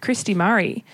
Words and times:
Christy 0.00 0.34
Murray. 0.34 0.84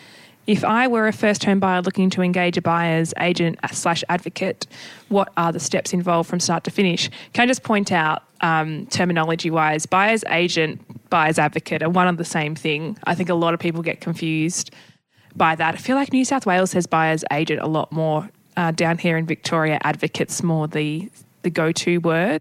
If 0.47 0.65
I 0.65 0.87
were 0.87 1.09
a 1.09 1.13
first 1.13 1.43
home 1.45 1.59
buyer 1.59 1.83
looking 1.83 2.09
to 2.11 2.23
engage 2.23 2.57
a 2.57 2.63
buyer's 2.63 3.13
agent 3.19 3.59
slash 3.73 4.05
advocate, 4.09 4.67
what 5.09 5.33
are 5.37 5.51
the 5.53 5.59
steps 5.59 5.93
involved 5.93 6.29
from 6.31 6.39
start 6.39 6.63
to 6.65 6.71
finish? 6.71 7.11
Can 7.33 7.43
I 7.43 7.47
just 7.47 7.65
point 7.65 7.91
out, 7.91 8.23
um, 8.43 8.87
terminology 8.87 9.51
wise, 9.51 9.87
buyer's 9.87 10.23
agent, 10.29 10.81
buyer's 11.11 11.39
advocate 11.41 11.83
are 11.83 11.91
one 11.91 12.07
and 12.07 12.17
the 12.17 12.25
same 12.25 12.55
thing. 12.55 12.97
I 13.05 13.17
think 13.17 13.29
a 13.29 13.35
lot 13.35 13.55
of 13.55 13.61
people 13.61 13.83
get 13.83 14.01
confused 14.01 14.71
by 15.35 15.57
that. 15.57 15.75
I 15.75 15.79
feel 15.79 15.97
like 15.97 16.13
New 16.13 16.25
South 16.25 16.47
Wales 16.47 16.71
says 16.71 16.87
buyer's 16.87 17.25
agent 17.33 17.61
a 17.61 17.67
lot 17.67 17.91
more. 17.91 18.29
Uh, 18.57 18.71
down 18.71 18.97
here 18.99 19.17
in 19.19 19.27
Victoria, 19.27 19.79
advocate's 19.83 20.43
more 20.43 20.67
the, 20.69 21.11
the 21.43 21.51
go 21.51 21.73
to 21.73 21.99
word. 21.99 22.41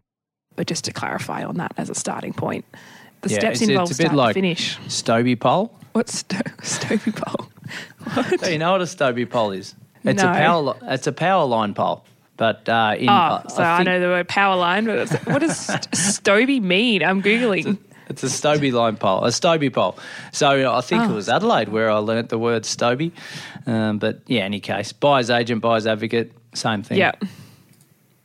But 0.55 0.67
just 0.67 0.85
to 0.85 0.93
clarify 0.93 1.43
on 1.43 1.57
that 1.57 1.73
as 1.75 1.89
a 1.89 1.95
starting 1.95 2.31
point, 2.33 2.63
the 3.21 3.29
Yeah, 3.29 3.39
steps 3.39 3.61
it's- 3.61 3.69
involved 3.69 3.91
it's 3.91 3.99
a 3.99 4.03
bit 4.03 4.07
start 4.09 4.17
like- 4.17 4.33
to 4.35 4.41
finish. 4.41 4.77
Stobie 4.87 5.37
pole. 5.39 5.77
What's 5.95 6.19
sto- 6.19 6.37
Stovey 6.61 7.15
pole? 7.15 7.47
What? 8.13 8.41
Do 8.41 8.51
you 8.51 8.57
know 8.59 8.73
what 8.73 8.81
a 8.81 8.85
Stobie 8.85 9.29
pole 9.29 9.51
is? 9.51 9.73
It's 10.03 10.21
No. 10.21 10.29
a 10.29 10.33
power. 10.33 10.61
li- 10.61 10.73
It's 10.93 11.07
a 11.07 11.13
power 11.13 11.45
line 11.45 11.73
pole. 11.73 12.03
But 12.37 12.67
uh, 12.67 12.95
in 12.99 13.07
Oh, 13.07 13.13
I- 13.13 13.43
so 13.47 13.63
I 13.63 13.77
think 13.77 13.85
know 13.87 13.99
the 14.01 14.07
word 14.07 14.27
power 14.27 14.57
line, 14.57 14.83
but 14.85 14.97
it's, 14.99 15.13
what 15.25 15.39
does 15.39 15.57
st- 15.57 15.89
Stobie 15.91 16.61
mean? 16.61 17.01
I'm 17.01 17.23
googling. 17.23 17.77
it's 18.09 18.23
a 18.23 18.27
Stobie 18.27 18.73
line 18.73 18.97
pole, 18.97 19.23
a 19.23 19.29
Stobie 19.29 19.71
pole. 19.73 19.97
So 20.33 20.69
I 20.71 20.81
think 20.81 21.03
Oh. 21.03 21.11
it 21.11 21.15
was 21.15 21.29
Adelaide 21.29 21.69
where 21.69 21.89
I 21.89 21.97
learnt 21.99 22.27
the 22.29 22.37
word 22.37 22.63
Stobie. 22.63 23.13
Um, 23.65 23.97
but 23.99 24.19
yeah, 24.27 24.41
any 24.41 24.59
case, 24.59 24.91
buyer's 24.91 25.29
agent, 25.29 25.61
buyer's 25.61 25.87
advocate, 25.87 26.33
same 26.53 26.83
thing. 26.83 26.97
Yeah. 26.97 27.13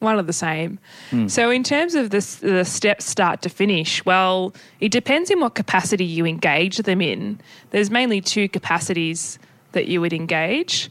One 0.00 0.18
of 0.18 0.27
the 0.27 0.32
same. 0.32 0.78
Hmm. 1.10 1.28
So, 1.28 1.50
in 1.50 1.62
terms 1.62 1.95
of 1.95 2.10
this, 2.10 2.36
the 2.36 2.64
steps 2.64 3.04
start 3.04 3.42
to 3.42 3.48
finish, 3.48 4.04
well, 4.04 4.54
it 4.80 4.90
depends 4.92 5.30
in 5.30 5.40
what 5.40 5.54
capacity 5.54 6.06
you 6.06 6.26
engage 6.26 6.78
them 6.78 7.00
in. 7.02 7.38
There's 7.70 7.90
mainly 7.90 8.20
two 8.23 8.48
capacities 8.48 9.38
that 9.73 9.86
you 9.88 10.00
would 10.00 10.14
engage. 10.14 10.90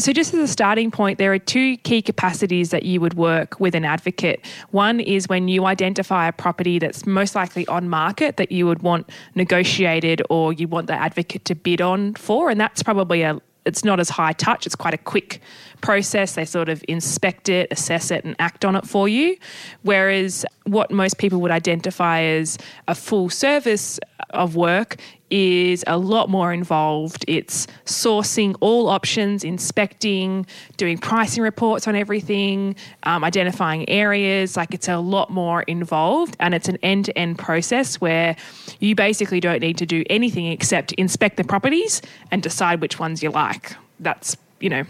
So, 0.00 0.12
just 0.12 0.32
as 0.32 0.40
a 0.40 0.52
starting 0.52 0.92
point, 0.92 1.18
there 1.18 1.32
are 1.32 1.40
two 1.40 1.76
key 1.78 2.02
capacities 2.02 2.70
that 2.70 2.84
you 2.84 3.00
would 3.00 3.14
work 3.14 3.58
with 3.58 3.74
an 3.74 3.84
advocate. 3.84 4.44
One 4.70 5.00
is 5.00 5.28
when 5.28 5.48
you 5.48 5.64
identify 5.64 6.28
a 6.28 6.32
property 6.32 6.78
that's 6.78 7.04
most 7.04 7.34
likely 7.34 7.66
on 7.66 7.88
market 7.88 8.36
that 8.36 8.52
you 8.52 8.66
would 8.66 8.82
want 8.82 9.10
negotiated 9.34 10.22
or 10.30 10.52
you 10.52 10.68
want 10.68 10.86
the 10.86 10.94
advocate 10.94 11.44
to 11.46 11.56
bid 11.56 11.80
on 11.80 12.14
for, 12.14 12.48
and 12.48 12.60
that's 12.60 12.82
probably 12.82 13.22
a 13.22 13.40
it's 13.68 13.84
not 13.84 14.00
as 14.00 14.08
high 14.08 14.32
touch. 14.32 14.66
It's 14.66 14.74
quite 14.74 14.94
a 14.94 14.98
quick 14.98 15.40
process. 15.80 16.34
They 16.34 16.44
sort 16.44 16.68
of 16.68 16.84
inspect 16.88 17.48
it, 17.48 17.68
assess 17.70 18.10
it, 18.10 18.24
and 18.24 18.34
act 18.38 18.64
on 18.64 18.74
it 18.74 18.86
for 18.86 19.08
you. 19.08 19.36
Whereas 19.82 20.44
what 20.64 20.90
most 20.90 21.18
people 21.18 21.40
would 21.40 21.50
identify 21.50 22.22
as 22.22 22.58
a 22.88 22.94
full 22.94 23.30
service 23.30 24.00
of 24.30 24.56
work 24.56 24.96
is 25.30 25.84
a 25.86 25.98
lot 25.98 26.28
more 26.28 26.52
involved. 26.52 27.24
It's 27.28 27.66
sourcing 27.84 28.56
all 28.60 28.88
options, 28.88 29.44
inspecting, 29.44 30.46
doing 30.76 30.98
pricing 30.98 31.42
reports 31.42 31.86
on 31.86 31.94
everything, 31.94 32.76
um, 33.02 33.24
identifying 33.24 33.88
areas. 33.88 34.56
Like 34.56 34.74
it's 34.74 34.88
a 34.88 34.98
lot 34.98 35.30
more 35.30 35.62
involved, 35.62 36.36
and 36.40 36.54
it's 36.54 36.68
an 36.68 36.78
end 36.82 37.06
to 37.06 37.18
end 37.18 37.38
process 37.38 38.00
where 38.00 38.36
you 38.80 38.94
basically 38.94 39.40
don't 39.40 39.60
need 39.60 39.78
to 39.78 39.86
do 39.86 40.04
anything 40.08 40.46
except 40.46 40.92
inspect 40.92 41.36
the 41.36 41.44
properties 41.44 42.02
and 42.30 42.42
decide 42.42 42.80
which 42.80 42.98
ones 42.98 43.22
you 43.22 43.30
like. 43.30 43.76
That's 44.00 44.36
you 44.60 44.70
know 44.70 44.84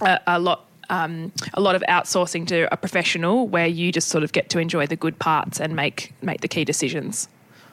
a, 0.00 0.20
a 0.26 0.38
lot. 0.38 0.66
Um, 0.90 1.32
a 1.54 1.62
lot 1.62 1.76
of 1.76 1.82
outsourcing 1.88 2.46
to 2.48 2.70
a 2.70 2.76
professional 2.76 3.48
where 3.48 3.66
you 3.66 3.90
just 3.90 4.08
sort 4.08 4.22
of 4.22 4.32
get 4.32 4.50
to 4.50 4.58
enjoy 4.58 4.86
the 4.86 4.96
good 4.96 5.18
parts 5.18 5.58
and 5.58 5.74
make 5.74 6.12
make 6.20 6.42
the 6.42 6.46
key 6.46 6.62
decisions. 6.62 7.26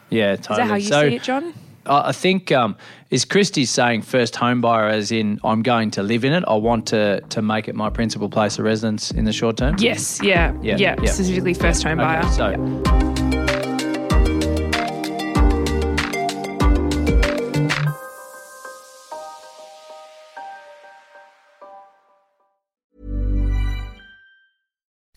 yeah, 0.10 0.38
totally. 0.38 0.54
Is 0.54 0.58
that 0.58 0.68
how 0.70 0.76
you 0.76 0.88
so 0.88 1.10
see 1.10 1.16
it, 1.18 1.22
John? 1.22 1.54
I 1.86 2.10
I 2.10 2.12
think 2.12 2.52
um, 2.52 2.76
is 3.10 3.26
Christy 3.26 3.66
saying 3.66 4.02
first 4.04 4.36
home 4.36 4.62
buyer 4.62 4.88
as 4.88 5.12
in 5.12 5.40
I'm 5.44 5.62
going 5.64 5.92
to 5.92 6.04
live 6.04 6.26
in 6.26 6.34
it. 6.34 6.44
I 6.48 6.56
want 6.56 6.88
to 6.88 7.22
to 7.22 7.42
make 7.42 7.68
it 7.68 7.76
my 7.76 7.90
principal 7.90 8.30
place 8.30 8.60
of 8.60 8.66
residence 8.66 9.12
in 9.12 9.26
the 9.26 9.34
short 9.34 9.58
term. 9.58 9.76
Yes, 9.80 10.20
yeah, 10.22 10.54
Yeah, 10.62 10.78
yeah, 10.78 10.96
yeah. 11.02 11.12
specifically 11.12 11.54
first 11.54 11.84
home 11.84 11.98
buyer. 11.98 12.20
Okay, 12.20 12.30
so 12.32 13.11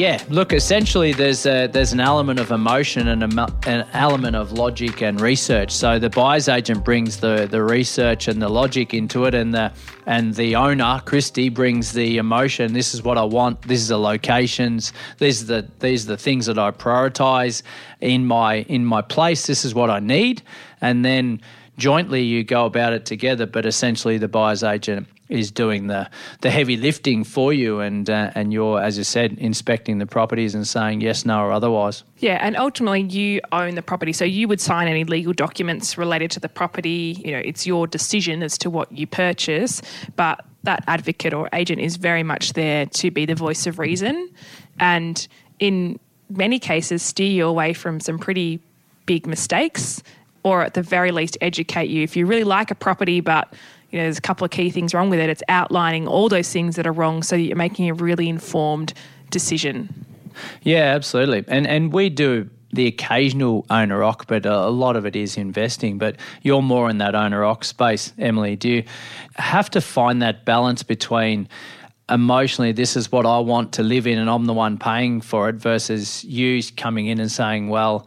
Yeah, 0.00 0.24
look, 0.30 0.54
essentially, 0.54 1.12
there's 1.12 1.44
a, 1.44 1.66
there's 1.66 1.92
an 1.92 2.00
element 2.00 2.40
of 2.40 2.50
emotion 2.52 3.08
and 3.08 3.22
a, 3.22 3.54
an 3.66 3.86
element 3.92 4.34
of 4.34 4.50
logic 4.50 5.02
and 5.02 5.20
research. 5.20 5.70
So 5.72 5.98
the 5.98 6.08
buyer's 6.08 6.48
agent 6.48 6.86
brings 6.86 7.18
the, 7.18 7.46
the 7.50 7.62
research 7.62 8.26
and 8.26 8.40
the 8.40 8.48
logic 8.48 8.94
into 8.94 9.26
it, 9.26 9.34
and 9.34 9.52
the 9.52 9.70
and 10.06 10.34
the 10.36 10.56
owner 10.56 11.02
Christy 11.04 11.50
brings 11.50 11.92
the 11.92 12.16
emotion. 12.16 12.72
This 12.72 12.94
is 12.94 13.02
what 13.02 13.18
I 13.18 13.24
want. 13.24 13.60
This 13.60 13.80
is 13.80 13.88
the 13.88 13.98
locations. 13.98 14.94
These 15.18 15.42
are 15.42 15.60
the 15.60 15.68
these 15.80 16.06
are 16.06 16.12
the 16.12 16.16
things 16.16 16.46
that 16.46 16.58
I 16.58 16.70
prioritize 16.70 17.62
in 18.00 18.24
my 18.24 18.62
in 18.70 18.86
my 18.86 19.02
place. 19.02 19.46
This 19.46 19.66
is 19.66 19.74
what 19.74 19.90
I 19.90 20.00
need, 20.00 20.40
and 20.80 21.04
then 21.04 21.42
jointly 21.76 22.22
you 22.22 22.42
go 22.42 22.64
about 22.64 22.94
it 22.94 23.04
together. 23.04 23.44
But 23.44 23.66
essentially, 23.66 24.16
the 24.16 24.28
buyer's 24.28 24.62
agent 24.62 25.08
is 25.30 25.50
doing 25.50 25.86
the 25.86 26.08
the 26.40 26.50
heavy 26.50 26.76
lifting 26.76 27.24
for 27.24 27.52
you, 27.52 27.80
and 27.80 28.10
uh, 28.10 28.30
and 28.34 28.52
you're, 28.52 28.80
as 28.80 28.98
you 28.98 29.04
said, 29.04 29.32
inspecting 29.38 29.98
the 29.98 30.06
properties 30.06 30.54
and 30.54 30.66
saying 30.66 31.00
yes, 31.00 31.24
no, 31.24 31.40
or 31.40 31.52
otherwise. 31.52 32.02
Yeah, 32.18 32.38
and 32.40 32.56
ultimately 32.56 33.02
you 33.02 33.40
own 33.52 33.74
the 33.76 33.82
property, 33.82 34.12
so 34.12 34.24
you 34.24 34.48
would 34.48 34.60
sign 34.60 34.88
any 34.88 35.04
legal 35.04 35.32
documents 35.32 35.96
related 35.96 36.30
to 36.32 36.40
the 36.40 36.48
property. 36.48 37.22
You 37.24 37.32
know, 37.32 37.38
it's 37.38 37.66
your 37.66 37.86
decision 37.86 38.42
as 38.42 38.58
to 38.58 38.70
what 38.70 38.90
you 38.92 39.06
purchase, 39.06 39.80
but 40.16 40.44
that 40.64 40.84
advocate 40.86 41.32
or 41.32 41.48
agent 41.52 41.80
is 41.80 41.96
very 41.96 42.22
much 42.22 42.52
there 42.52 42.84
to 42.86 43.10
be 43.10 43.24
the 43.24 43.34
voice 43.34 43.66
of 43.66 43.78
reason, 43.78 44.30
and 44.78 45.26
in 45.58 45.98
many 46.28 46.58
cases 46.58 47.02
steer 47.02 47.30
you 47.30 47.46
away 47.46 47.72
from 47.72 48.00
some 48.00 48.18
pretty 48.18 48.60
big 49.06 49.26
mistakes, 49.26 50.02
or 50.42 50.62
at 50.62 50.74
the 50.74 50.82
very 50.82 51.10
least 51.10 51.36
educate 51.40 51.88
you. 51.90 52.02
If 52.02 52.16
you 52.16 52.26
really 52.26 52.44
like 52.44 52.70
a 52.70 52.74
property, 52.74 53.20
but 53.20 53.52
you 53.90 53.98
know, 53.98 54.04
there's 54.04 54.18
a 54.18 54.22
couple 54.22 54.44
of 54.44 54.50
key 54.50 54.70
things 54.70 54.94
wrong 54.94 55.10
with 55.10 55.18
it. 55.18 55.28
It's 55.28 55.42
outlining 55.48 56.06
all 56.06 56.28
those 56.28 56.52
things 56.52 56.76
that 56.76 56.86
are 56.86 56.92
wrong, 56.92 57.22
so 57.22 57.36
you're 57.36 57.56
making 57.56 57.90
a 57.90 57.94
really 57.94 58.28
informed 58.28 58.92
decision. 59.30 60.06
Yeah, 60.62 60.94
absolutely. 60.94 61.44
And 61.48 61.66
and 61.66 61.92
we 61.92 62.08
do 62.08 62.48
the 62.72 62.86
occasional 62.86 63.66
owner 63.68 63.98
occ, 64.00 64.26
but 64.28 64.46
a 64.46 64.68
lot 64.68 64.94
of 64.94 65.04
it 65.04 65.16
is 65.16 65.36
investing. 65.36 65.98
But 65.98 66.16
you're 66.42 66.62
more 66.62 66.88
in 66.88 66.98
that 66.98 67.14
owner 67.14 67.42
occ 67.42 67.64
space, 67.64 68.12
Emily. 68.16 68.54
Do 68.56 68.68
you 68.68 68.84
have 69.34 69.68
to 69.70 69.80
find 69.80 70.22
that 70.22 70.44
balance 70.44 70.84
between 70.84 71.48
emotionally, 72.08 72.72
this 72.72 72.96
is 72.96 73.10
what 73.12 73.26
I 73.26 73.38
want 73.38 73.72
to 73.74 73.82
live 73.82 74.06
in, 74.06 74.18
and 74.18 74.30
I'm 74.30 74.46
the 74.46 74.52
one 74.52 74.78
paying 74.78 75.20
for 75.20 75.48
it, 75.48 75.56
versus 75.56 76.24
you 76.24 76.60
coming 76.76 77.06
in 77.06 77.20
and 77.20 77.30
saying, 77.30 77.68
well. 77.68 78.06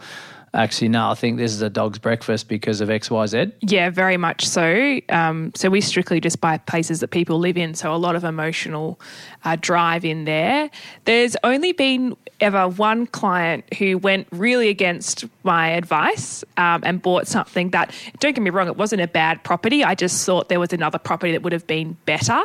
Actually, 0.56 0.90
no. 0.90 1.10
I 1.10 1.16
think 1.16 1.38
this 1.38 1.52
is 1.52 1.64
a 1.64 1.70
dog's 1.70 1.98
breakfast 1.98 2.48
because 2.48 2.80
of 2.80 2.90
X, 2.90 3.10
Y, 3.10 3.26
Z. 3.26 3.52
Yeah, 3.62 3.90
very 3.90 4.18
much 4.18 4.46
so. 4.46 5.00
Um, 5.10 5.52
so 5.56 5.70
we 5.70 5.82
strictly 5.82 6.20
just 6.20 6.42
buy 6.42 6.60
places 6.60 7.00
that 7.00 7.08
people 7.08 7.40
live 7.40 7.58
in. 7.58 7.74
So 7.74 7.94
a 7.94 7.98
lot 7.98 8.16
of 8.16 8.24
emotional 8.24 9.00
uh, 9.46 9.58
drive 9.60 10.06
in 10.06 10.26
there. 10.26 10.70
There's 11.06 11.36
only 11.44 11.72
been 11.72 12.16
ever 12.40 12.68
one 12.68 13.08
client 13.08 13.64
who 13.76 13.98
went 13.98 14.28
really 14.32 14.70
against 14.70 15.26
my 15.44 15.70
advice 15.70 16.44
um, 16.58 16.84
and 16.86 17.02
bought 17.02 17.28
something 17.28 17.72
that, 17.72 17.92
don't 18.20 18.36
get 18.36 18.42
me 18.42 18.50
wrong, 18.50 18.68
it 18.68 18.78
wasn't 18.78 19.02
a 19.02 19.08
bad 19.08 19.44
property. 19.44 19.84
I 19.84 19.96
just 19.96 20.24
thought 20.26 20.50
there 20.50 20.60
was 20.60 20.74
another 20.74 21.00
property 21.00 21.32
that 21.32 21.42
would 21.42 21.54
have 21.54 21.66
been 21.66 21.98
better. 22.06 22.42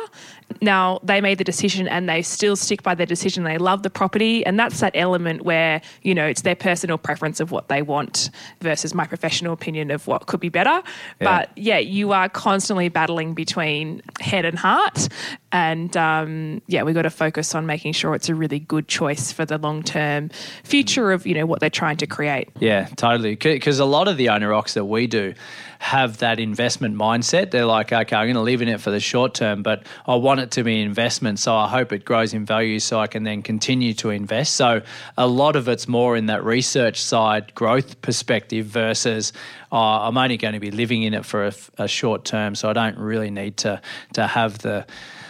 Now 0.61 0.99
they 1.03 1.21
made 1.21 1.37
the 1.37 1.43
decision 1.43 1.87
and 1.87 2.09
they 2.09 2.21
still 2.21 2.55
stick 2.55 2.83
by 2.83 2.95
their 2.95 3.05
decision. 3.05 3.43
They 3.43 3.57
love 3.57 3.83
the 3.83 3.89
property, 3.89 4.45
and 4.45 4.59
that's 4.59 4.79
that 4.79 4.91
element 4.95 5.43
where 5.43 5.81
you 6.01 6.13
know 6.13 6.25
it's 6.25 6.41
their 6.41 6.55
personal 6.55 6.97
preference 6.97 7.39
of 7.39 7.51
what 7.51 7.67
they 7.67 7.81
want 7.81 8.29
versus 8.61 8.93
my 8.93 9.05
professional 9.05 9.53
opinion 9.53 9.91
of 9.91 10.07
what 10.07 10.25
could 10.27 10.39
be 10.39 10.49
better. 10.49 10.81
But 11.19 11.51
yeah, 11.55 11.77
you 11.77 12.11
are 12.11 12.29
constantly 12.29 12.89
battling 12.89 13.33
between 13.33 14.01
head 14.19 14.45
and 14.45 14.57
heart, 14.57 15.07
and 15.51 15.95
um, 15.97 16.61
yeah, 16.67 16.83
we've 16.83 16.95
got 16.95 17.03
to 17.03 17.09
focus 17.09 17.55
on 17.55 17.65
making 17.65 17.93
sure 17.93 18.15
it's 18.15 18.29
a 18.29 18.35
really 18.35 18.59
good 18.59 18.87
choice 18.87 19.31
for 19.31 19.45
the 19.45 19.57
long 19.57 19.83
term 19.83 20.29
future 20.63 21.11
of 21.11 21.25
you 21.25 21.35
know 21.35 21.45
what 21.45 21.59
they're 21.59 21.69
trying 21.69 21.97
to 21.97 22.07
create. 22.07 22.49
Yeah, 22.59 22.87
totally. 22.95 23.35
Because 23.35 23.79
a 23.79 23.85
lot 23.85 24.07
of 24.07 24.17
the 24.17 24.29
owner 24.29 24.51
occs 24.51 24.73
that 24.73 24.85
we 24.85 25.07
do 25.07 25.33
have 25.79 26.17
that 26.17 26.39
investment 26.39 26.95
mindset. 26.95 27.51
They're 27.51 27.65
like, 27.65 27.91
okay, 27.91 28.15
I'm 28.15 28.25
going 28.25 28.35
to 28.35 28.41
live 28.41 28.61
in 28.61 28.67
it 28.67 28.81
for 28.81 28.91
the 28.91 28.99
short 28.99 29.33
term, 29.33 29.63
but 29.63 29.87
I 30.05 30.15
want 30.15 30.41
it 30.41 30.51
to 30.51 30.63
be 30.63 30.81
investment. 30.81 31.39
So 31.39 31.55
I 31.55 31.69
hope 31.69 31.93
it 31.93 32.03
grows 32.03 32.33
in 32.33 32.45
value 32.45 32.79
so 32.79 32.99
I 32.99 33.07
can 33.07 33.23
then 33.23 33.41
continue 33.41 33.93
to 33.95 34.09
invest. 34.09 34.55
So 34.55 34.81
a 35.17 35.25
lot 35.25 35.55
of 35.55 35.69
it's 35.69 35.87
more 35.87 36.17
in 36.17 36.25
that 36.25 36.43
research 36.43 37.01
side 37.01 37.55
growth 37.55 38.01
perspective 38.01 38.65
versus 38.65 39.31
oh, 39.71 39.77
I'm 39.77 40.17
only 40.17 40.35
going 40.35 40.53
to 40.53 40.59
be 40.59 40.69
living 40.69 41.03
in 41.03 41.13
it 41.13 41.25
for 41.25 41.47
a, 41.47 41.53
a 41.77 41.87
short 41.87 42.25
term. 42.25 42.55
So 42.55 42.69
I 42.69 42.73
don't 42.73 42.97
really 42.97 43.31
need 43.31 43.55
to, 43.57 43.81
to 44.13 44.27
have 44.27 44.59
the, 44.59 44.85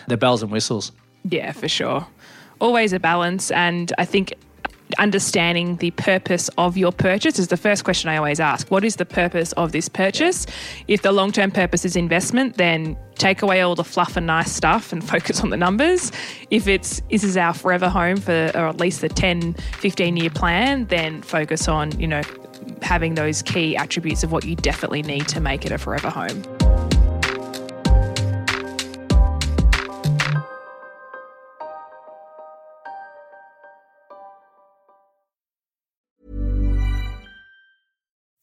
the 0.08 0.18
bells 0.18 0.42
and 0.42 0.52
whistles. 0.52 0.92
Yeah, 1.26 1.52
for 1.52 1.70
sure. 1.70 2.08
Always 2.60 2.92
a 2.92 3.00
balance. 3.00 3.52
And 3.52 3.94
I 4.00 4.06
think 4.06 4.34
understanding 4.98 5.78
the 5.78 5.92
purpose 5.92 6.50
of 6.58 6.78
your 6.78 6.92
purchase 6.92 7.38
is 7.38 7.50
the 7.50 7.58
first 7.58 7.84
question 7.84 8.10
I 8.10 8.18
always 8.18 8.40
ask. 8.40 8.70
What 8.70 8.84
is 8.84 8.96
the 8.96 9.06
purpose 9.06 9.52
of 9.54 9.72
this 9.72 9.88
purchase? 9.88 10.46
If 10.88 11.02
the 11.04 11.12
long 11.12 11.32
term 11.32 11.52
purpose 11.52 11.86
is 11.86 11.96
investment, 11.96 12.58
then 12.58 12.98
take 13.16 13.42
away 13.42 13.62
all 13.62 13.76
the 13.76 13.84
fluff 13.84 14.18
and 14.18 14.26
nice 14.26 14.52
stuff 14.52 14.92
and 14.92 15.04
focus 15.08 15.42
on 15.42 15.50
the 15.50 15.58
numbers. 15.58 16.12
If 16.50 16.68
it's 16.68 17.02
this 17.12 17.24
is 17.24 17.38
our 17.38 17.54
forever 17.54 17.90
home 17.90 18.18
for 18.18 18.52
or 18.56 18.68
at 18.68 18.80
least 18.80 19.02
the 19.02 19.10
10, 19.10 19.54
15 19.54 20.18
year 20.18 20.30
plan, 20.30 20.86
then 20.86 21.22
focus 21.22 21.68
on, 21.68 21.98
you 22.00 22.08
know, 22.08 22.22
having 22.82 23.16
those 23.16 23.42
key 23.42 23.76
attributes 23.78 24.24
of 24.24 24.32
what 24.32 24.46
you 24.46 24.56
definitely 24.56 25.02
need 25.02 25.28
to 25.28 25.40
make 25.40 25.66
it 25.66 25.72
a 25.72 25.78
forever 25.78 26.10
home. 26.10 26.59